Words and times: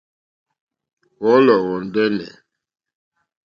Wɔ̌lɔ̀ 1.23 1.59
wɔ̀ 1.67 1.79
ndɛ́nɛ̀. 1.85 2.31